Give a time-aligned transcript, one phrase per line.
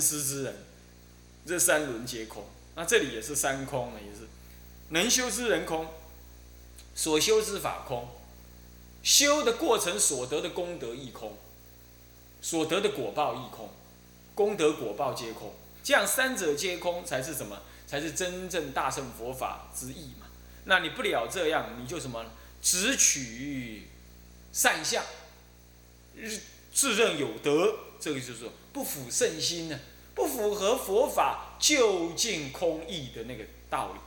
[0.00, 0.56] 思之人，
[1.46, 2.44] 这三轮皆空。
[2.74, 4.26] 那这里也是三空了，也是
[4.88, 5.86] 能修之人空，
[6.96, 8.08] 所修之法空，
[9.04, 11.36] 修的过程所得的功德亦空，
[12.42, 13.70] 所得的果报亦空，
[14.34, 15.54] 功德果报皆空。
[15.84, 17.62] 这样三者皆空，才是什么？
[17.86, 20.26] 才是真正大乘佛法之意嘛。
[20.64, 22.24] 那你不了这样，你就什么？
[22.60, 23.86] 只取
[24.52, 25.04] 善相，
[26.72, 29.80] 自认有德，这个就是不符圣心呢，
[30.14, 34.00] 不符合佛法究竟空义的那个道理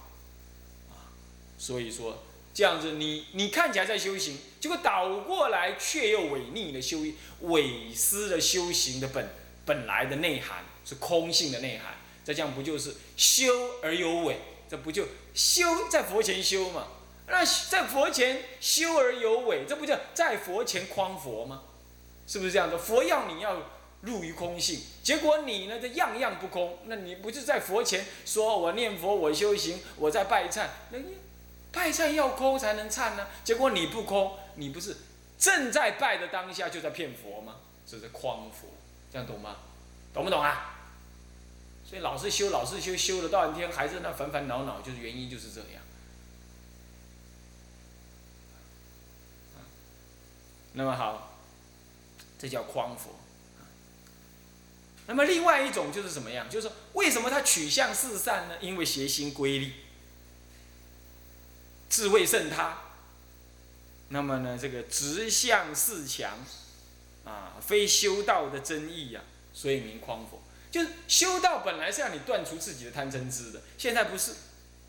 [0.93, 1.09] 啊。
[1.57, 2.19] 所以说
[2.53, 6.99] 这样子，你你看起来在修行，结果倒过来却又违逆了修
[7.41, 9.27] 违失了修行的本
[9.65, 10.63] 本来的内涵。
[10.87, 13.51] 是空性的内涵，再这样不就是修
[13.83, 14.39] 而有伪？
[14.69, 16.87] 这不就修在佛前修嘛？
[17.27, 21.63] 那在佛前修而有伪，这不叫在佛前诓佛吗？
[22.25, 22.77] 是不是这样的？
[22.77, 23.61] 佛要你要
[24.01, 30.99] 入于空性，结果你呢，这样样不空，那你不是在佛前说我念佛，我修行，我在拜忏，那
[31.71, 33.27] 拜忏要空才能忏呢？
[33.43, 34.97] 结果你不空，你不是
[35.37, 37.55] 正在拜的当下就在骗佛吗？
[37.85, 38.67] 这是诓佛，
[39.11, 39.57] 这样懂吗？
[40.13, 40.75] 懂不懂啊？
[41.83, 45.81] 所以老是修，老是修，修了到半天还是那烦烦恼恼，就是原因就是这样。
[50.73, 51.33] 那么好，
[52.37, 53.15] 这叫诓佛。
[55.07, 56.49] 那么另外一种就是什么样？
[56.49, 58.55] 就是说，为什么他取向四善呢？
[58.59, 59.73] 因为邪心归利，
[61.89, 62.79] 智慧胜他。
[64.09, 66.37] 那么呢，这个直向四强，
[67.25, 69.21] 啊，非修道的真意呀，
[69.53, 70.41] 所以名诓佛。
[70.69, 74.33] 就是修道本来是让你断除自己的贪嗔痴的，现在不是，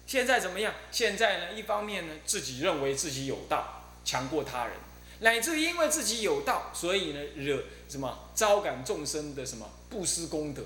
[0.06, 0.74] 现在怎么样？
[0.90, 4.74] 现在呢，一方面呢，自己认为自己有道，强过他人，
[5.20, 10.62] 乃至因为自己有道，所以呢，惹什么招感众生的什么布施功德，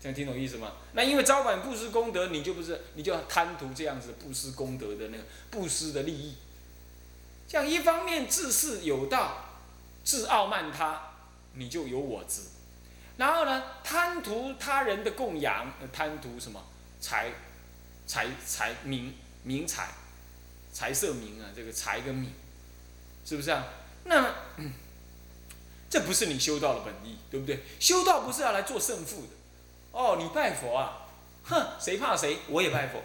[0.00, 0.72] 这样听懂意思吗？
[0.92, 6.34] 那因为招感布施功德，你就不是，你就贪图这样子布施功德的那个布施的利益，
[7.46, 9.44] 这样一方面自恃有道，
[10.02, 11.12] 自傲慢他，
[11.54, 12.42] 你就有我执。
[13.18, 16.64] 然后呢，贪图他人的供养，贪图什么
[17.00, 17.30] 财、
[18.06, 19.92] 财、财名、名财、
[20.80, 22.32] 财色名啊，这个财跟名，
[23.22, 23.66] 是不是啊？
[24.04, 24.34] 那，
[25.90, 27.60] 这不是你修道的本意，对不对？
[27.78, 29.28] 修道不是要来做胜负的。
[29.92, 31.06] 哦，你拜佛啊？
[31.44, 32.38] 哼，谁怕谁？
[32.48, 33.02] 我也拜佛。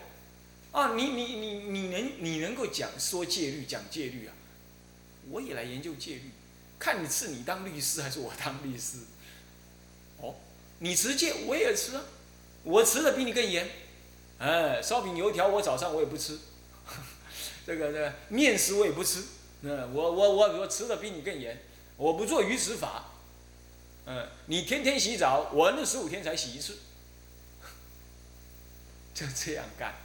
[0.72, 4.34] 啊，你你你你能你能够讲说戒律讲戒律啊？
[5.30, 6.32] 我也来研究戒律，
[6.80, 9.00] 看你是你当律师还是我当律师。
[10.22, 10.34] 哦，
[10.80, 12.00] 你持戒我也吃，
[12.64, 13.70] 我吃的比你更严，
[14.40, 16.40] 哎，烧饼油条我早上我也不吃，
[17.66, 19.24] 这个这个面食我也不吃，
[19.62, 21.62] 嗯，我我我我吃的比你更严，
[21.98, 23.12] 我不做鱼食法，
[24.06, 26.78] 嗯，你天天洗澡，我那十五天才洗一次，
[29.14, 29.96] 就这样干，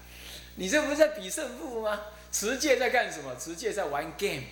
[0.57, 2.01] 你这不是在比胜负吗？
[2.33, 3.37] 持戒在干什么？
[3.37, 4.43] 持戒在玩 game，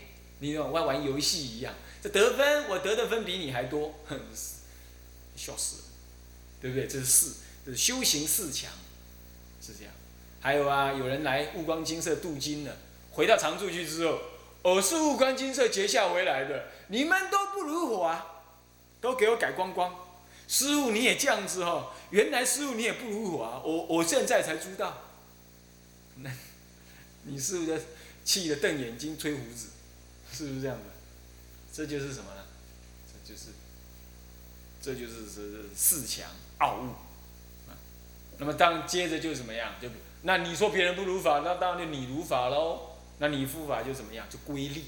[0.41, 4.19] 你懂玩玩游戏一样，这得分我得的分比你还多，哼。
[5.37, 5.83] 笑死了，
[6.61, 6.89] 对不对？
[6.89, 8.73] 这是四，这是修行四强，
[9.63, 9.95] 是这样。
[10.41, 12.77] 还有啊，有人来悟光金色镀金了，
[13.19, 14.17] 回到常住去之后，
[14.63, 18.45] 我是悟光金色结下回来的，你们都不如我啊，
[19.01, 19.93] 都给我改光光。
[20.47, 24.99] 师傅你也这样子哦，原来师傅你也不如我啊，我我现在才知道。
[26.19, 26.31] 那，
[27.27, 27.87] 你是不是
[28.25, 29.71] 气得瞪眼睛、吹胡子？
[30.33, 30.85] 是不是这样的？
[31.73, 32.45] 这就是什么呢？
[33.13, 33.47] 这就是。
[34.81, 36.95] 这就是是四强傲物，
[38.39, 39.73] 那么当接着就怎么样？
[39.83, 39.89] 就
[40.23, 42.88] 那你说别人不如法，那当然就你如法喽。
[43.19, 44.27] 那你复法就怎么样？
[44.29, 44.85] 就归利，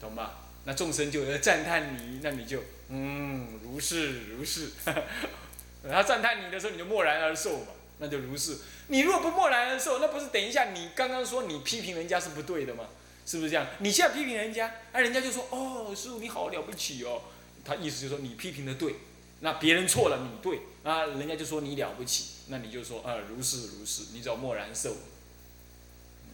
[0.00, 0.44] 懂吧？
[0.64, 4.70] 那众生就要赞叹你，那你就嗯如是如是。
[5.88, 7.68] 他赞叹你的时候，你就默然而受嘛，
[7.98, 8.58] 那就如是。
[8.88, 12.88] 你如果不默然而受，那不是等一下你刚刚说你批评人家是不对的吗？
[13.24, 13.66] 是不是这样？
[13.78, 17.22] 你现在批评人家，那人家就说哦，师傅你好了不起哦。
[17.64, 18.94] 他意思就是说你批评的对，
[19.40, 24.96] 那别人错了你对，啊，人家就说你了不起，那你就说啊如是如是，你只要默然受，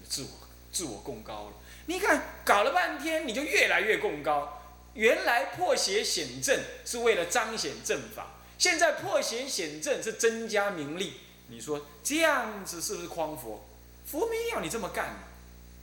[0.09, 0.29] 自我
[0.73, 1.53] 自我供高了。
[1.87, 4.61] 你看搞了半天，你就越来越供高。
[4.95, 11.15] 原来破邪显正是为了彰显正法，现在破邪显正是增加名利。
[11.49, 13.65] 你说这样子是不是匡佛？
[14.07, 15.17] 佛没要你这么干，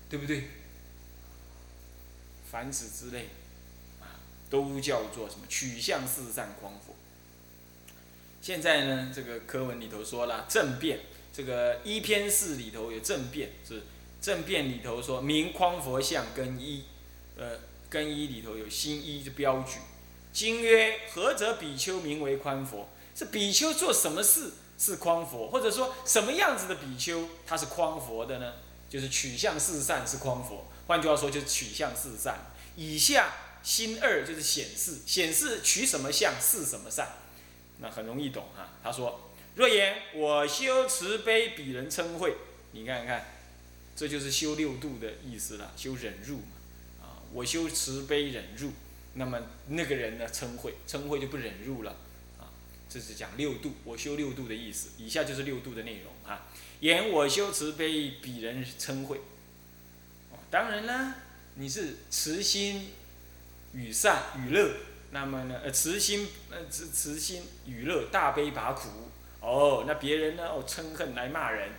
[0.10, 0.50] 对不对？
[2.52, 3.30] 凡此之类。
[4.02, 4.20] 啊
[4.50, 6.96] 都叫做什么取向四善匡佛。
[8.42, 11.02] 现在呢，这个课文里头说了正变，
[11.32, 13.84] 这个一篇四里头有正辩，是
[14.22, 16.84] 正辩里头说明匡佛像更一，
[17.38, 19.80] 呃，更一里头有新一的标举，
[20.34, 22.90] 经曰：何则比丘名为宽佛？
[23.16, 28.54] 是比丘做什么事是匡佛，或者说什么样子的比丘他是匡佛的呢？
[28.90, 30.66] 就是取向四善是匡佛。
[30.88, 32.40] 换句话说，就是取向四善。
[32.76, 37.10] 以下心二就是显示，显示取什么相是什么善，
[37.80, 38.70] 那很容易懂哈。
[38.82, 42.38] 他说：若言我修慈悲，比人称慧，
[42.72, 43.39] 你看看，
[44.00, 46.44] 这就是修六度的意思了，修忍辱嘛。
[47.02, 48.72] 啊，我修慈悲忍辱，
[49.16, 49.38] 那么
[49.68, 51.92] 那个人呢称慧，称慧就不忍辱了。
[52.40, 52.48] 啊
[52.88, 54.92] 这是讲六度，我修六度的意思。
[54.98, 56.48] 以下就是六度的内容啊。
[56.80, 59.20] 言我修慈悲，比人称慧。
[60.50, 61.16] 当然啦，
[61.56, 62.92] 你是慈心
[63.74, 64.78] 与善与乐，
[65.12, 68.88] 那么呢，呃，慈心呃慈慈心与乐，大悲拔苦。
[69.42, 70.48] 哦，那别人呢？
[70.48, 71.70] 哦，嗔恨来骂人。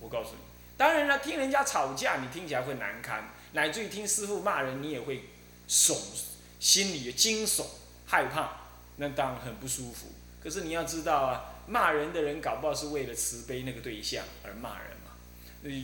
[0.00, 0.38] 我告诉你，
[0.76, 5.24] 当然了，听人家吵架，你听起来会难堪，乃至于听师傅骂人，你也会
[5.68, 5.96] 悚，
[6.60, 7.64] 心里惊悚
[8.06, 8.50] 害怕，
[8.96, 10.08] 那当然很不舒服。
[10.42, 15.12] 可是你要知道啊，骂人的人搞不好是为了慈悲那个对象而骂人嘛。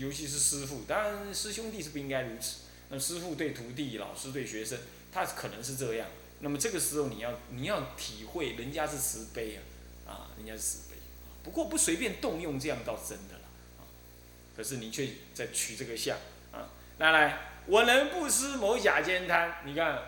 [0.00, 2.58] 尤其是师傅，当然师兄弟是不应该如此。
[2.90, 4.78] 那师傅对徒弟，老师对学生，
[5.10, 6.06] 他可能是这样。
[6.40, 9.56] 那么这个时候你要你要体会，人家是慈悲
[10.06, 10.96] 啊，啊，人家是慈悲。
[11.42, 13.31] 不过不随便动用这样倒是真的。
[14.56, 16.16] 可是你却在取这个相
[16.52, 16.68] 啊，
[16.98, 19.52] 来来，我能不施某甲兼贪？
[19.64, 19.98] 你看。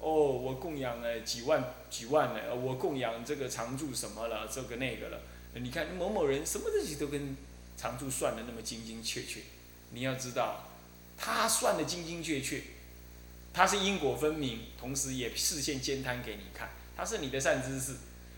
[0.00, 5.18] 哦，我供养了几万几万了，我供养这个常住什么了，这个那个了。
[5.54, 7.34] 你看某某人什么东西都跟
[7.74, 9.40] 常住算的那么精精确确，
[9.92, 10.68] 你要知道，
[11.16, 12.60] 他算的精精确确，
[13.54, 17.94] 他是因果分明，同时也视线兼贪给你看，他是你的善知识。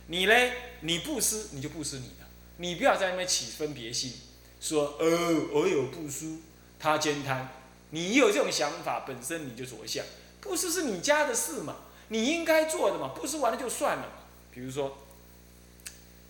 [0.06, 0.52] 你嘞，
[0.82, 2.26] 你不施，你就不施你的，
[2.58, 4.12] 你不要在那边起分别心，
[4.60, 5.06] 说呃
[5.52, 6.36] 我有不施，
[6.78, 7.48] 他兼贪，
[7.90, 10.04] 你有这种想法，本身你就着相。
[10.40, 11.76] 布施是你家的事嘛，
[12.08, 14.12] 你应该做的嘛，布施完了就算了嘛。
[14.52, 14.96] 比如说，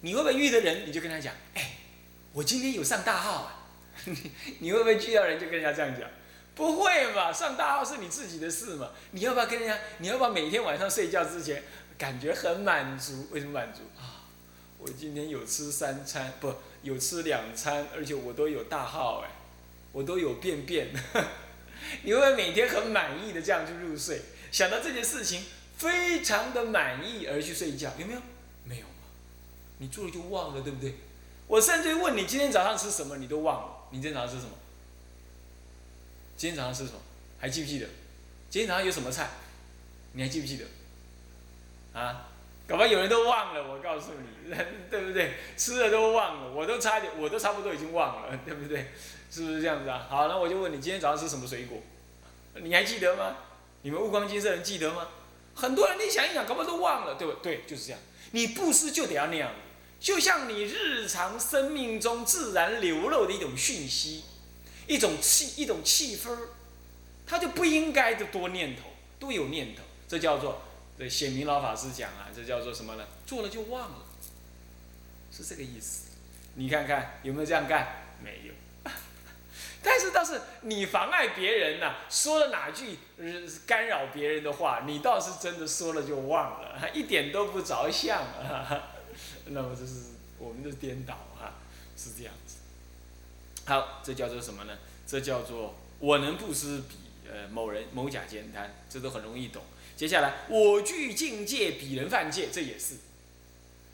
[0.00, 1.78] 你会不会遇的人，你就跟他讲，哎，
[2.32, 3.52] 我今天有上大号啊。
[4.60, 6.08] 你会不会遇到人就跟人家这样讲？
[6.54, 8.90] 不会嘛，上大号是你自己的事嘛。
[9.10, 9.78] 你要不要跟人家？
[9.98, 11.62] 你要不要每天晚上睡觉之前
[11.98, 13.28] 感觉很满足？
[13.30, 14.15] 为什么满足啊？
[14.86, 19.30] 我今天有吃三餐，不，有吃两餐，而且我都有大号哎，
[19.90, 20.90] 我都有便便。
[22.04, 24.22] 你会每天很满意的这样去入睡，
[24.52, 25.42] 想到这件事情
[25.76, 28.20] 非常的满意而去睡觉，有没有？
[28.62, 28.92] 没有嘛？
[29.78, 30.94] 你做了就忘了，对不对？
[31.48, 33.88] 我甚至问你今天早上吃什么，你都忘了。
[33.90, 34.52] 你今天早上吃什么？
[36.36, 37.00] 今天早上吃什么？
[37.40, 37.88] 还记不记得？
[38.48, 39.30] 今天早上有什么菜？
[40.12, 40.64] 你还记不记得？
[41.98, 42.28] 啊？
[42.66, 44.54] 搞不好有人都忘了，我告诉你，
[44.90, 45.34] 对不对？
[45.56, 48.92] 吃了都忘了，我都差点，我都差不多已经忘了， 对不对？
[49.30, 50.06] 是不是这样子啊？
[50.10, 51.78] 好，那我就问你，今天早上吃什么水果？
[52.54, 53.36] 你还记得吗？
[53.82, 55.08] 你们悟光金色人记得吗？
[55.54, 57.62] 很多人你想一想，搞不好都忘了，对不对？
[57.66, 58.00] 就是这样。
[58.32, 59.52] 你布施就得要那样，
[60.00, 64.24] 就像你日常生命中自然流露的一种讯息，
[64.86, 66.48] 一种气，一种气氛儿，
[67.26, 68.82] 他就不应该的多念头，
[69.20, 69.82] 多有念头。
[70.08, 70.60] 这叫做，
[70.98, 73.04] 对显明老法师讲啊，这叫做什么呢？
[73.26, 74.06] 做了就忘了，
[75.30, 76.08] 是这个意思。
[76.54, 78.14] 你看看有没有这样干？
[78.22, 78.54] 没有。
[79.82, 82.98] 但是倒是你妨碍别人呐，说了哪句
[83.66, 88.94] 干扰别人的话，你倒是真的说了就忘了，一点都不着相啊。
[89.46, 91.60] 那么这是我们的颠倒啊，
[91.96, 92.56] 是这样子。
[93.66, 94.78] 好，这叫做什么呢？
[95.06, 96.96] 这叫做我能不施比
[97.30, 99.62] 呃某人某甲兼贪，这都很容易懂。
[99.96, 102.96] 接下来我具境界比人犯戒，这也是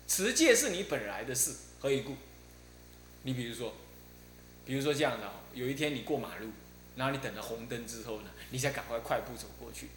[0.07, 2.17] 持戒是你本来的事，何以故？
[3.23, 3.73] 你比如说。
[4.65, 6.47] 比如说这样的，有一天你过马路，
[6.95, 9.89] 然后你等了红灯之后呢，你才赶快快步走过去，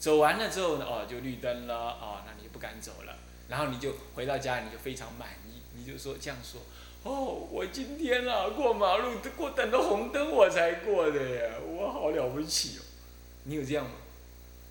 [0.00, 6.60] 走完了之后呢，哦，就绿灯了，哦，那你就不敢走了，然后你就回到家，你就非常满意，你就说这样说，
[7.04, 12.82] 哦，我今天啊过马路过等了红灯我才过的呀，我好了不起哦，
[13.44, 13.92] 你有这样吗？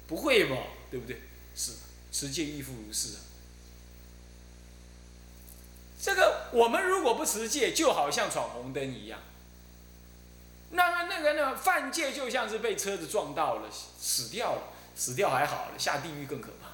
[0.08, 0.58] 不会嘛，
[0.90, 1.22] 对不对？
[1.56, 1.74] 是，
[2.12, 3.20] 持戒亦复如是啊。
[6.00, 9.20] 这个我们如果不持戒，就好像闯红灯一样。
[10.72, 11.56] 那么那个呢？
[11.56, 14.62] 犯戒就像是被车子撞到了，死掉了，
[14.96, 16.68] 死掉还好了，下地狱更可怕。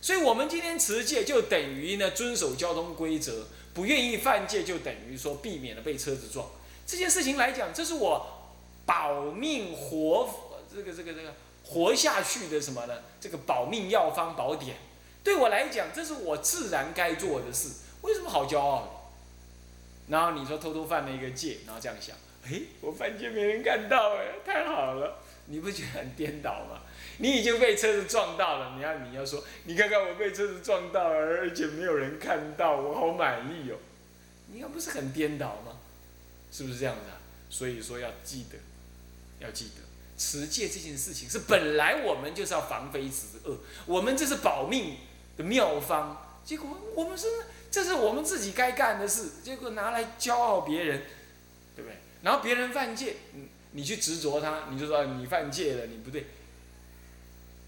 [0.00, 6.48] 所以，我们今天持戒就等于呢遵守交通规则，不愿意犯戒就等于说避免了被车子撞。
[6.86, 8.54] 这件事情来讲，这是我
[8.86, 10.28] 保命活
[10.74, 11.34] 这个这个这个
[11.68, 12.94] 活下去的什么呢？
[13.20, 14.76] 这个保命药方宝典，
[15.22, 17.68] 对我来讲，这是我自然该做的事。
[18.02, 19.12] 为什么好骄傲？
[20.08, 22.16] 然后你说偷偷犯了一个戒，然后这样想。
[22.46, 25.18] 哎，我犯戒没人看到，哎，太好了！
[25.46, 26.80] 你不觉得很颠倒吗？
[27.18, 33.76] 你已经被车子撞到了，你要你要说，你看看我被车子撞到了，而且没有人看到，我好满意哦。
[34.46, 35.72] 你看不是很颠倒吗？
[36.50, 37.20] 是不是这样子啊？
[37.50, 38.56] 所以说要记得，
[39.44, 39.82] 要记得
[40.18, 43.56] 持戒这件事情是本来我们就是要防非止恶，
[43.86, 44.96] 我们这是保命
[45.36, 46.24] 的妙方。
[46.44, 47.26] 结果我们是
[47.70, 51.02] 这是我们自己该干的事，结果拿来骄傲别人，
[51.76, 51.96] 对不对？
[52.22, 56.26] 然后别人犯戒，你你去执着他，你就说你犯戒了，你不对。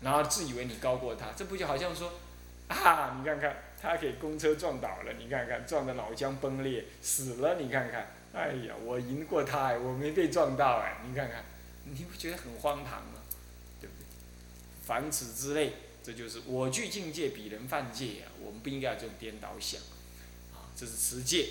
[0.03, 2.11] 然后自以为你高过他，这不就好像说，
[2.69, 11.45] 啊，你看看他给公车撞倒了，你看看撞得脑浆崩裂死了，你看看，哎呀，我赢过他哎，我没被撞到哎，你看看，
[11.93, 13.21] 你不觉得很荒唐吗？
[13.81, 14.05] 对不对？
[14.85, 15.73] 凡此之类，
[16.03, 19.81] 这就是我具境界比人犯戒啊，我们不应该有这种颠倒想，
[20.53, 21.49] 啊，这是持戒，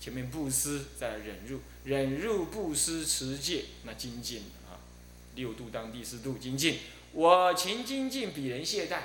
[0.00, 4.78] 前面布施，再来忍辱，忍辱布施持戒，那精进啊，
[5.34, 6.78] 六度当第四度精进。
[7.12, 9.00] 我勤精进，比人懈怠。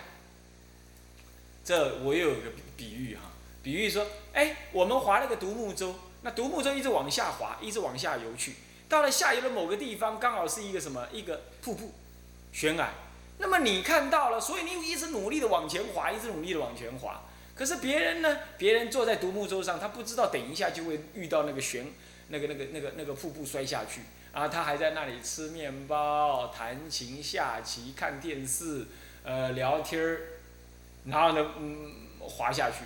[1.65, 8.55] 这我又有个比喻哈，比喻说，哎，我们划了个独木舟，那独木舟一直往下滑，一直往下游去，
[8.89, 11.07] 到了下游的某个地方，刚好是一个什么？
[11.11, 11.93] 一个瀑布，
[12.51, 12.89] 悬崖。
[13.39, 17.21] 那么你看到了，所以你一直努力的往前滑，一直努力的往前滑。
[17.55, 18.37] 可是别人呢？
[18.57, 21.85] 别人坐在独木舟上，他不知道等一下就会遇到那个悬，
[22.29, 24.01] 那个那个那个那个瀑布摔下去。
[24.31, 28.85] 啊，他还在那里吃面包、弹琴、下棋、看电视，
[29.23, 30.21] 呃，聊天儿，
[31.05, 31.91] 然后呢，嗯，
[32.21, 32.83] 滑下去。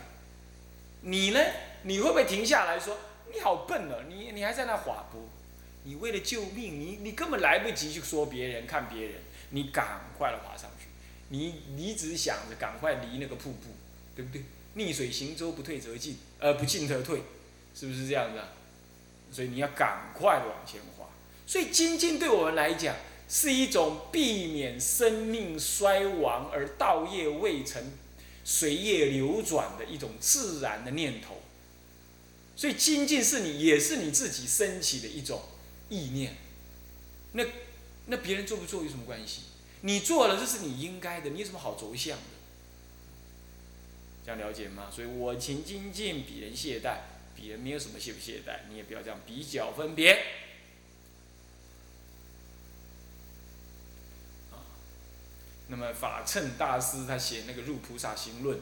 [1.02, 1.40] 你呢？
[1.84, 2.96] 你会不会停下来说
[3.34, 5.28] ：“你好笨哦，你你还在那滑不？
[5.84, 9.16] 你为了救命，你你根本来不及去说别人、看别人，
[9.50, 10.88] 你赶快的滑上去。
[11.30, 13.70] 你你只想着赶快离那个瀑布，
[14.16, 14.44] 对不对？
[14.76, 17.24] 逆水行舟，不退则进，呃，不进则退，
[17.76, 18.50] 是不是这样的？
[19.32, 21.08] 所以你要赶快往前滑。
[21.48, 22.96] 所以精进对我们来讲
[23.28, 27.82] 是一种避免生命衰亡而道业未成、
[28.44, 31.42] 随业流转的一种自然的念头。
[32.56, 35.42] 所以精进是你也是你自己升起的一种
[35.92, 36.36] 意念。
[37.34, 37.44] 那
[38.08, 39.44] 那别人做不做有什么关系？
[39.82, 42.24] 你做了这是你应该的，你有什么好着相的？
[44.26, 44.90] 这样了解吗？
[44.92, 46.98] 所以我勤精进，比人懈怠，
[47.36, 50.24] 比人没有什么懈不懈怠，你也不要这样比较分别。
[55.68, 58.58] 那么法称大师他写那个《入菩萨行论》，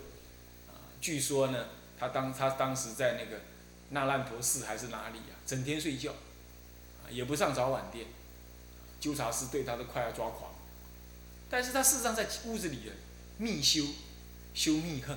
[0.70, 3.42] 啊，据说呢，他当他当时在那个
[3.90, 6.14] 那烂陀寺还是哪里呀，整天睡觉，
[7.10, 8.06] 也不上早晚殿，
[9.00, 10.54] 纠察师对他都快要抓狂，
[11.50, 12.92] 但是他事实上在屋子里的
[13.38, 13.86] 密修，
[14.54, 15.16] 修密恨，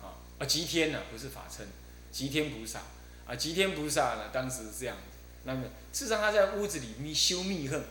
[0.00, 1.66] 啊，啊，吉天呢不是法称，
[2.10, 2.82] 吉天菩萨，
[3.26, 4.96] 啊，吉天菩萨呢当时是这样，
[5.44, 5.62] 那么
[5.92, 7.84] 事实上他在屋子里密修密恨，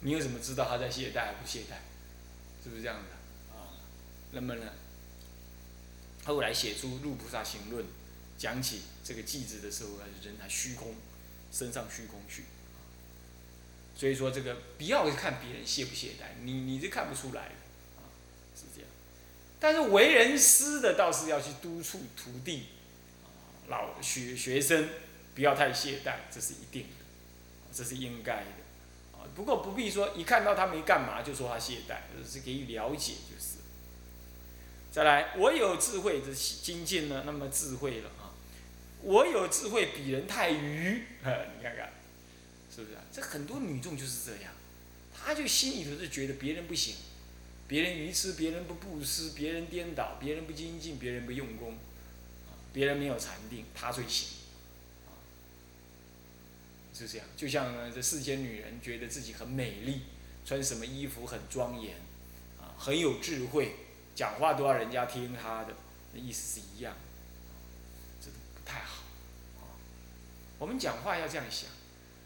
[0.00, 1.74] 你又怎么知道他在懈怠不懈怠？
[2.62, 3.72] 是不是这样的啊？
[4.32, 4.72] 那么呢，
[6.24, 7.84] 后来写出《入菩萨行论》，
[8.36, 9.90] 讲起这个偈子的时候，
[10.22, 10.94] 人还虚空，
[11.50, 12.44] 身上虚空去。
[13.96, 17.54] 所以说，这个不要看别人懈不懈怠，你你是看不出来的
[17.98, 18.08] 啊，
[18.56, 18.88] 是这样。
[19.58, 22.68] 但是为人师的倒是要去督促徒弟，
[23.68, 24.88] 老学学生
[25.34, 27.04] 不要太懈怠，这是一定的，
[27.70, 29.28] 这是应该的啊。
[29.34, 33.58] 不过不必说，一看到他没干嘛就说他懈怠，只是给予了解就是。
[34.90, 38.10] 再来，我有智慧的精进呢，那么智慧了，
[39.02, 41.92] 我有智慧比人太愚， 你看看，
[42.74, 43.02] 是不是啊？
[43.12, 44.52] 这很多女众就是这样，
[45.14, 46.96] 她就心里头是觉得别人不行，
[47.66, 51.78] 别人愚痴，别人不布施，别人颠倒，别人不精进，别人不用功，
[52.72, 54.28] 别人没有禅定，她最行。
[56.92, 60.02] 是这样，就像呢，这世间女人觉得自己很美丽，
[60.44, 61.94] 穿什么衣服很庄严，
[62.60, 63.74] 啊，很有智慧，
[64.14, 65.74] 讲话都要人家听她的，
[66.12, 67.09] 那意思是一样，这都
[68.62, 69.02] 不太好，
[69.58, 69.72] 啊，
[70.58, 71.68] 我们讲话要这样想，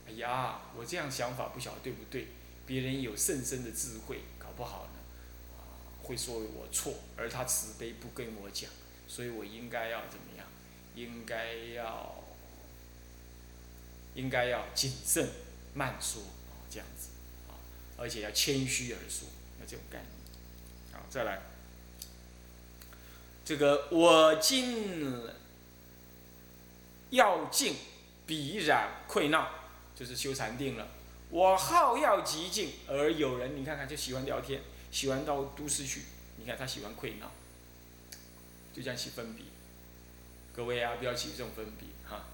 [0.07, 2.29] 哎呀，我这样想法不晓得对不对，
[2.67, 5.01] 别人有甚深的智慧，搞不好呢，
[5.59, 5.63] 啊，
[6.03, 8.71] 会说我错，而他慈悲不跟我讲，
[9.07, 10.47] 所以我应该要怎么样？
[10.95, 12.23] 应该要。
[14.15, 15.29] 应该要谨慎、
[15.75, 17.09] 慢说啊，这样子
[17.49, 17.59] 啊，
[17.97, 19.27] 而且要谦虚而说，
[19.59, 20.11] 那这种概念。
[20.93, 21.43] 好，再来，
[23.45, 25.21] 这个我今
[27.15, 27.77] 要静，
[28.27, 29.49] 彼染溃闹，
[29.95, 30.89] 就是修禅定了。
[31.31, 36.03] 我好要极静，而有人你看看就喜欢聊天，喜欢到都市去。
[36.37, 37.31] 你看他喜欢溃闹，
[38.73, 39.45] 就这样起分别。
[40.53, 42.27] 各位啊，不要起这种分别哈。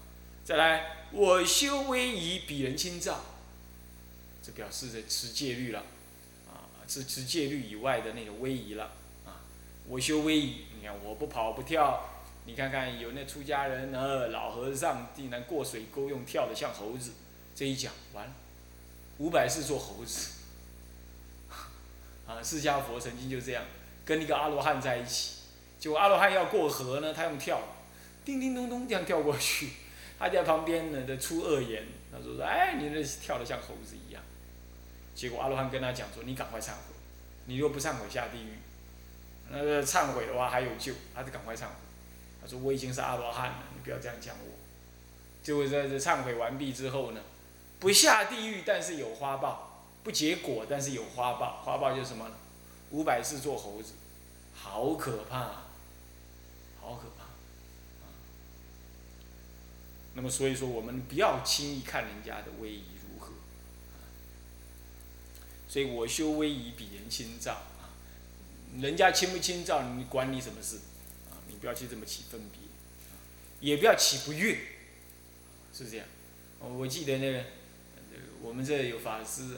[0.43, 3.23] 再来，我修威仪比人轻躁，
[4.43, 5.83] 这表示着持戒律了，
[6.49, 8.91] 啊，是持戒律以外的那种威仪了，
[9.25, 9.45] 啊，
[9.87, 17.11] 我修威仪，你看我不跑不跳，你看看有那出家人，呃，老和尚竟然过水沟用跳的像猴子，
[17.55, 18.33] 这一讲完了，
[19.19, 20.31] 五百世做猴子，
[22.27, 23.63] 啊，释迦佛曾经就这样
[24.03, 25.35] 跟一个阿罗汉在一起，
[25.79, 27.61] 结果阿罗汉要过河呢，他用跳，
[28.25, 29.69] 叮叮咚咚这样跳过去，
[30.17, 34.21] 他在旁边呢，的出恶言，他说说，哎，你这跳的像猴子一样。
[35.13, 36.95] 结果阿罗汉跟他讲说：“你赶快忏悔，
[37.45, 38.57] 你若不忏悔下地狱，
[39.49, 41.73] 那个忏悔的话还有救，他就赶快忏悔。”
[42.41, 44.57] 他说：“我已经是阿罗汉了，你不要这样讲我。”
[45.43, 47.21] 结果在这忏悔完毕之后呢，
[47.79, 51.61] 不下地狱，但是有花报；不结果，但是有花报。
[51.63, 52.35] 花报就是什么呢？
[52.91, 53.93] 五百世做猴子，
[54.53, 55.39] 好可怕，
[56.79, 57.25] 好可怕。
[60.13, 63.33] 那么所以说，我们不要轻易看人家的威仪如何。
[65.67, 67.89] 所以我修威仪比人轻躁啊，
[68.77, 70.79] 人家轻不轻躁，你管你什么事？
[71.61, 72.59] 不要去这么起分别，
[73.61, 74.57] 也不要起不悦，
[75.73, 76.05] 是这样。
[76.59, 77.43] 我记得那个，
[78.41, 79.57] 我们这有法师，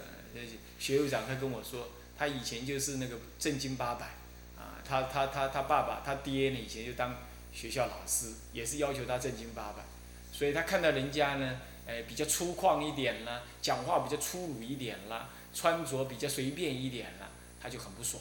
[0.78, 4.06] 学务长他跟我说，他以前就是那个正经八百
[4.56, 7.16] 啊，他他他他爸爸他爹呢以前就当
[7.52, 9.84] 学校老师，也是要求他正经八百，
[10.32, 15.30] 所以他看到人家呢，哎比较粗犷一点啦，讲话比较粗鲁一点啦。
[15.56, 17.30] 穿着比较随便一点啦，
[17.62, 18.20] 他就很不爽，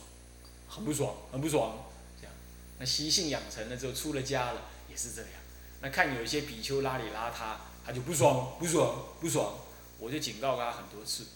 [0.69, 1.83] 很不爽，很不爽，
[2.83, 5.31] 那习性养成了之后，出了家了也是这样。
[5.83, 7.55] 那看有一些比丘邋里邋遢，
[7.87, 9.55] 他就不爽，不爽，不爽。
[10.01, 11.27] 我就警告他很多次，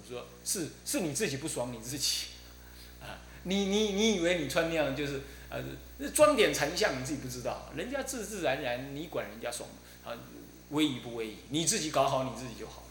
[0.00, 2.26] 我说是是你自己不爽你自己，
[3.02, 5.60] 啊，你你你以为你穿那样就是呃
[6.14, 9.68] 装点禅相你自己不知道，人家自自然然你管人家爽
[10.04, 10.14] 啊
[10.70, 12.84] 威仪不威仪，你自己搞好你自己就好了。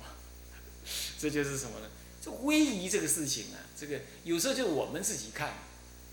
[1.20, 1.86] 这就是什么呢？
[2.24, 5.48] 这威仪这个事情啊，这个有时候就是我们自己看，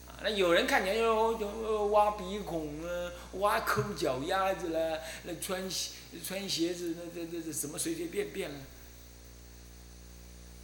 [0.05, 5.91] 啊，那有人看起来又挖鼻孔啊，挖抠脚丫子啦，那穿鞋
[6.27, 8.59] 穿鞋子那这这这什么随随便便了，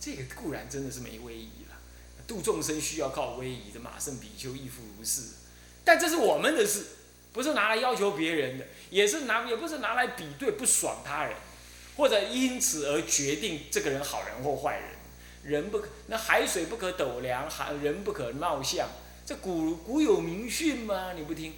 [0.02, 1.78] 这个固然真的是没威仪了。
[2.28, 5.22] 度众生需要靠威仪的，马圣比丘亦复如是。
[5.86, 6.88] 但这是我们的事，
[7.32, 11.34] 不是拿来要求别人的，也是拿也不是拿来比对不爽他人。
[11.96, 14.90] 或者因此而决定这个人好人或坏人，
[15.44, 18.88] 人不可那海水不可斗量，海人不可貌相，
[19.26, 21.14] 这古古有名训吗？
[21.14, 21.54] 你不听，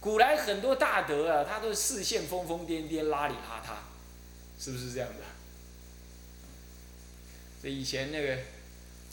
[0.00, 3.74] 古来很多大德啊，他都视线疯疯癫癫、邋里邋遢，
[4.58, 5.24] 是不是这样的？
[7.62, 8.38] 这以前那个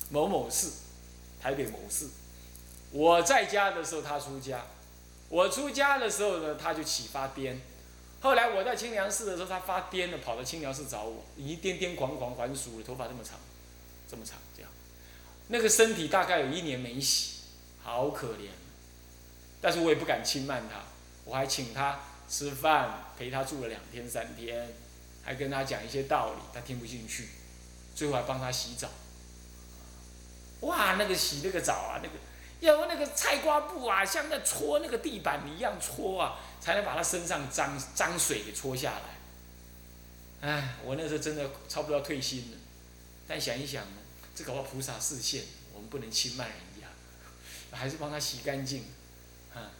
[0.10, 0.72] 某某寺，
[1.42, 2.10] 台北某寺，
[2.92, 4.66] 我在家的时候他出家，
[5.28, 7.58] 我出家的时候呢，他就启发癫。
[8.20, 13.38] 后来我在清凉寺的时候，他发癫了，跑到清凉寺找我，已经癫癫狂狂还俗了，头发这么长，
[14.10, 14.72] 这么长这样，
[15.48, 17.42] 那个身体大概有一年没洗，
[17.84, 18.50] 好可怜。
[19.62, 20.84] 但是我也不敢轻慢他，
[21.26, 24.74] 我还请他吃饭，陪他住了两天三天，
[25.24, 27.28] 还跟他讲一些道理，他听不进去，
[27.96, 28.90] 最后还帮他洗澡。
[30.62, 32.16] 哇，那个洗那个澡啊，那个。
[32.60, 40.50] 要用那个菜瓜布啊，像在搓那个地板一样搓啊，才能把他身上脏脏水给搓下来。
[40.50, 42.58] 哎，我那时候真的差不多要退心了。
[43.28, 43.86] 但想一想，
[44.38, 45.42] 这搞到菩萨视线，
[45.74, 46.88] 我们不能轻慢人家，
[47.76, 48.84] 还是帮他洗干净。
[49.52, 49.72] 啊，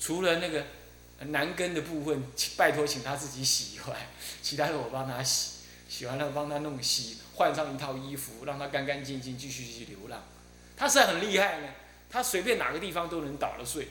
[0.00, 0.64] 除了那个
[1.18, 2.22] 难根的部分，
[2.56, 4.08] 拜托请他自己洗以外，
[4.40, 5.56] 其他的我帮他洗。
[5.88, 10.24] 洗完了帮他弄洗，换上一套衣服，让他干干净净继续去流浪。
[10.76, 11.68] 他是很厉害呢。
[12.08, 13.88] 他随便哪个地方都能倒了睡，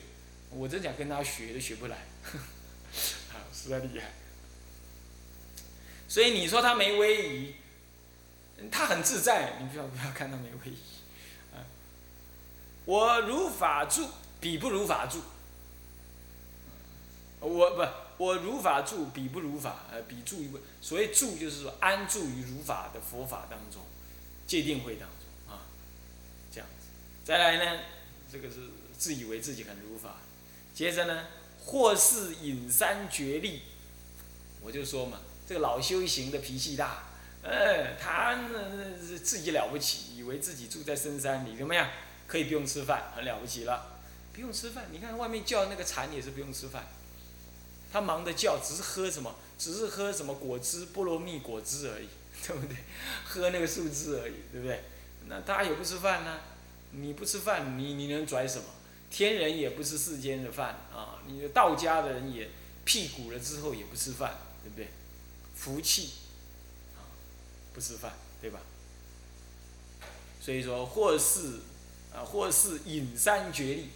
[0.50, 1.96] 我真想跟他学都学不来，
[3.32, 4.12] 啊，实在厉害。
[6.08, 7.54] 所以你说他没威仪，
[8.70, 10.76] 他很自在，你不要不要看他没威仪，
[11.54, 11.60] 啊，
[12.84, 14.08] 我如法住，
[14.40, 15.20] 彼不如法住。
[17.38, 23.82] 我不，我如法住，彼不如法，呃，彼住于所谓住就是说安住于如法的佛法当中，
[24.46, 25.60] 戒定慧当中啊，
[26.50, 26.86] 这样子。
[27.24, 27.80] 再来呢？
[28.32, 28.56] 这个是
[28.98, 30.16] 自以为自己很如法，
[30.74, 31.26] 接着呢，
[31.64, 33.62] 或是隐山绝力，
[34.62, 37.04] 我就说嘛，这个老修行的脾气大，
[37.48, 38.58] 嗯，他呢
[39.22, 41.88] 自己了不起，以为自己住在深山里怎么样，
[42.26, 44.00] 可以不用吃饭，很了不起了，
[44.32, 46.86] 不用吃饭，你看外面叫那个蝉也是不用吃饭，
[47.92, 52.08] 他忙的叫，只是喝什么，只是喝什么果汁，菠萝蜜果汁而已，
[52.46, 52.76] 对不对？
[53.24, 54.82] 喝那个树枝而已，对不对？
[55.28, 56.40] 那他也不吃饭呢。
[56.92, 58.64] 你不吃饭，你你能拽什么？
[59.10, 61.20] 天人也不吃世间的饭啊！
[61.26, 62.48] 你的道家的人也
[62.84, 64.88] 屁股了之后也不吃饭，对不对？
[65.54, 66.12] 福气，
[67.76, 68.10] 不吃饭，
[68.40, 68.58] 对吧？
[70.40, 71.60] 所以说或是
[72.10, 73.90] 啊，或是隐山绝力，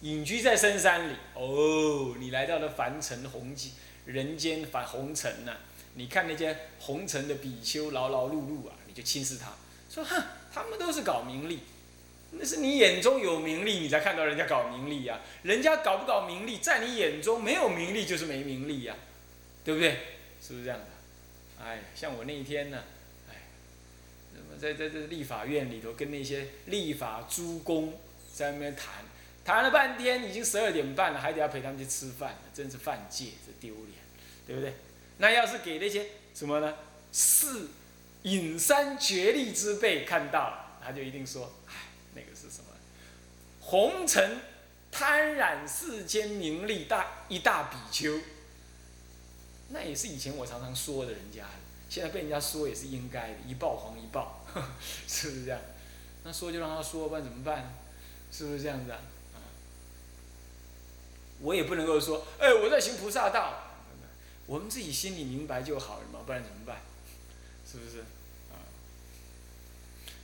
[0.00, 1.16] 隐居在深山里。
[1.34, 3.72] 哦，你来到了凡尘红际
[4.06, 5.58] 人间凡红尘呐，
[5.92, 9.52] 你看那些红尘的比丘劳劳碌碌啊，你就轻视他，
[9.90, 11.60] 说哼，他们都是搞名利。
[12.30, 15.20] 那是你眼中有名利，你才看到人家搞名利呀。
[15.42, 18.96] 人家搞不搞名利，在你眼中没有名利就是没名利呀，
[19.62, 19.90] 对不对？
[20.40, 20.86] 是不是这样的？
[21.60, 22.84] 哎，像我那一天呢，
[24.38, 27.98] 那么在在这立法院里头跟那些立法诸公
[28.34, 29.04] 在那边谈，
[29.44, 33.98] 谈了半天，已经十二点半了，还得要陪他们去吃饭，真是犯戒，这丢脸，
[34.46, 34.74] 对不对？
[35.18, 36.74] 那要是给那些什么呢？
[37.12, 37.68] 是
[38.22, 41.72] 隐山绝力之辈看到了，他就一定说，哎。
[42.14, 42.70] 那个是什么？
[43.60, 44.38] 红尘
[44.90, 48.18] 贪染世间名利大一大比丘，
[49.68, 51.44] 那也是以前我常常说的人家，
[51.88, 54.44] 现在被人家说也是应该的，一报还一报，
[55.08, 55.60] 是不是这样？
[56.24, 57.74] 那说就让他说，不然怎么办？
[58.30, 58.98] 是不是这样子啊？
[61.40, 63.62] 我也不能够说，哎，我在行菩萨道，
[64.46, 66.82] 我们自己心里明白就好了嘛，不然怎么办？
[67.66, 68.04] 是不是？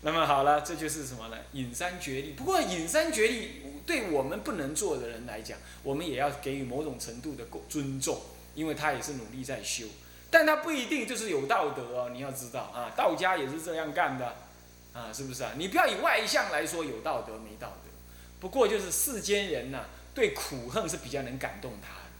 [0.02, 1.38] 那么好了，这就是什么呢？
[1.52, 2.32] 隐山绝力。
[2.32, 8.20] 不过隐山绝力对我们不能做的人来讲，我们也要给予某种程度的尊重，
[8.54, 9.86] 因为他也是努力在修。
[10.34, 14.34] 但他不一定就是有道德哦，你要知道啊，道家也是这样干的，
[14.92, 15.52] 啊，是不是啊？
[15.56, 17.90] 你不要以外向来说有道德没道德。
[18.40, 22.10] 不过就是世间人呐，对苦恨是比较能感动他的，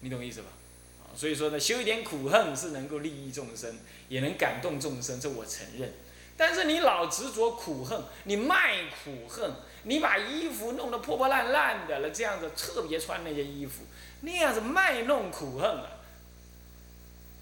[0.00, 0.48] 你懂意思吧？
[1.04, 5.92] 啊，所以说呢，修一点苦恨是能够利益众生，也能感动众生，这我承认。
[6.36, 9.48] 但是你老执着苦恨，你卖苦恨，
[9.84, 13.84] 你把衣服弄得破破烂烂的了，这样子特别穿那些衣服，
[14.22, 15.86] 那样子卖弄苦恨啊，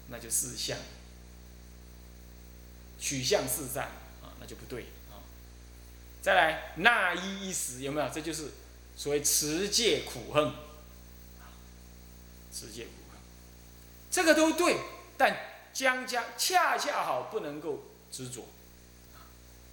[0.09, 0.77] 那就四相，
[2.99, 3.85] 取向四战
[4.21, 5.19] 啊，那就不对啊。
[6.21, 8.09] 再来那一一时有没有？
[8.09, 8.51] 这就是
[8.95, 10.53] 所谓持戒苦恨，
[12.53, 13.19] 持戒苦恨，
[14.09, 14.77] 这个都对，
[15.17, 15.37] 但
[15.73, 18.47] 将将恰恰好不能够执着。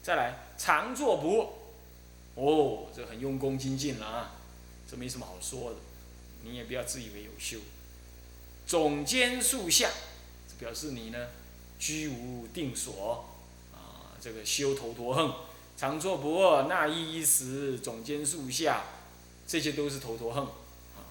[0.02, 1.58] 再来常坐不卧，
[2.34, 4.32] 哦，这很用功精进了啊，
[4.90, 5.76] 这没什么好说的，
[6.42, 7.58] 你也不要自以为有修。
[8.66, 9.90] 总监树下，
[10.58, 11.28] 表示你呢
[11.78, 13.26] 居无定所
[13.72, 15.34] 啊，这个修头陀横，
[15.76, 18.84] 常坐不卧，那一一时，总监树下，
[19.46, 20.44] 这些都是头陀横
[20.96, 21.04] 啊，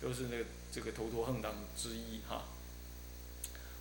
[0.00, 2.42] 都是那个这个头陀横当之一哈，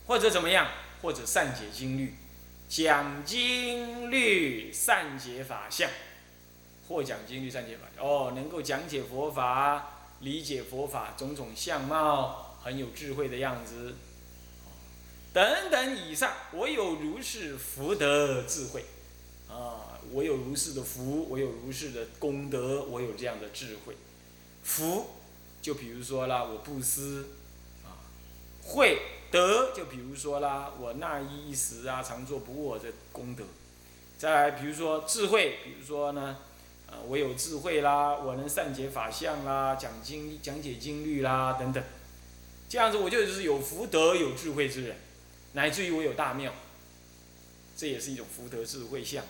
[0.08, 0.68] 或者怎么样，
[1.02, 2.16] 或者善解经律。
[2.70, 5.90] 讲经律善解法相，
[6.90, 13.96] 或讲经律善解法相哦，能够讲解佛法，理解佛法种种相貌，很有智慧的样子，
[15.38, 18.84] 等等以上，我有如是福德智慧，
[19.48, 23.96] 啊，我有如是的福，我有如是的功德，我有这样的智慧，
[24.64, 25.06] 福，
[25.62, 27.24] 就比如说啦，我布施，
[27.86, 28.02] 啊，
[28.64, 28.98] 慧。
[29.30, 33.44] 德就比如说啦，我那一时啊，常坐不卧的功德；
[34.18, 36.38] 再来，比如说智慧，比如说呢，
[36.90, 41.84] 啊，我有智慧啦，我能善解法相啦，讲经讲解经律啦等等，
[42.68, 44.96] 这样子我就是有福德有智慧之人，
[45.58, 46.54] 乃至于我有大妙，
[47.76, 49.26] 这也是一种福德智慧相。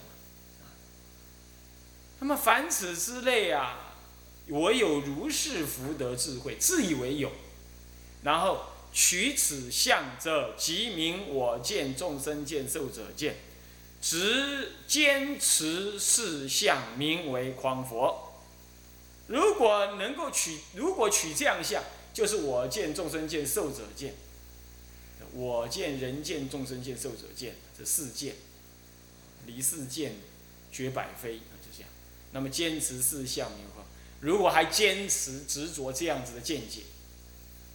[2.20, 3.96] 那么凡此之类啊，
[4.50, 7.32] 我有如是福德智慧，自以为有，
[8.24, 8.66] 然后。
[8.94, 13.36] 取此相者，即名我见众生见受者见，
[14.02, 18.34] 执坚持是相，名为匡佛。
[19.28, 24.16] 如果能够取，如果取这样相，就是我见众生见受者见，
[25.38, 28.34] 我见人见众生见受者见，这四见，
[29.46, 30.16] 离四见
[30.72, 31.90] 绝百非，就这样。
[32.32, 33.52] 那么坚持四相，
[34.20, 36.82] 如果还坚持执着这样子的见解。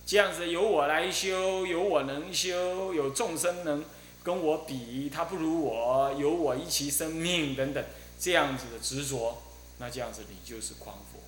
[0.05, 3.85] 这样子由我来修，由我能修，有众生能
[4.25, 7.85] 跟我比，他不如我，有我一起生命等等，
[8.19, 9.41] 这样子的执着，
[9.79, 11.21] 那这样子你就是狂佛，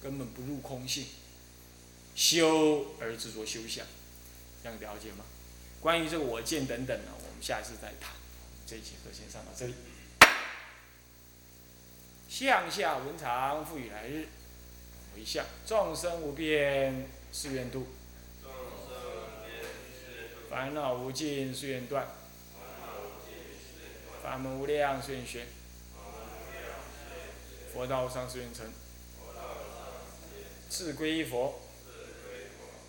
[0.00, 1.06] 根本不入空性，
[2.14, 3.84] 修而执着修相，
[4.62, 5.24] 这样了解吗？
[5.84, 8.10] 关于这个我见等等呢，我们下一次再谈。
[8.66, 9.74] 这一节课先上到这里。
[12.26, 14.28] 向下文长复以来日，
[15.14, 17.86] 回向众生无边誓愿度。
[20.48, 22.02] 烦恼无尽，誓愿断；
[24.22, 25.40] 法门无量，誓愿学；
[27.74, 28.64] 佛道上，誓愿成；
[30.70, 31.60] 自归佛，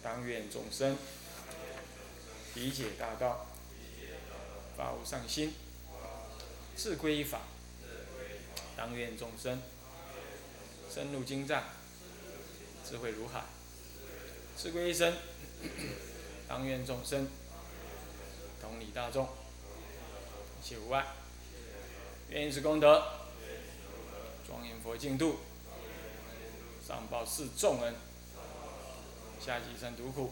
[0.02, 0.96] 当愿众生。
[2.56, 3.46] 理解大道，
[4.78, 5.50] 发无上心；
[6.76, 7.42] 自归法，
[8.78, 9.62] 当愿众生
[10.90, 11.64] 深入经藏，
[12.88, 13.42] 智慧如海；
[14.56, 15.14] 自归身，
[16.48, 17.28] 当愿众生
[18.62, 19.28] 同理大众，
[20.62, 21.06] 一切无碍。
[22.30, 23.04] 愿以此功德，
[24.48, 25.40] 庄严佛净土，
[26.88, 27.94] 上报四重恩，
[29.46, 30.32] 下济三途苦。